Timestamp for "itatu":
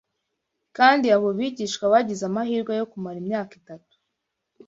3.59-3.93